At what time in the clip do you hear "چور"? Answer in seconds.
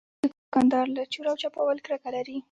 1.13-1.25